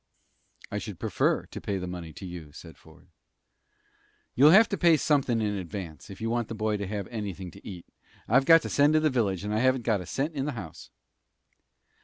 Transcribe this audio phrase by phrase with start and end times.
[0.71, 3.07] "I should prefer to pay the money to you," said Ford.
[4.33, 7.51] "You'll have to pay somethin' in advance, if you want the boy to have anythin'
[7.51, 7.85] to eat.
[8.27, 10.53] I've got to send to the village, and I haven't got a cent in the
[10.53, 10.89] house."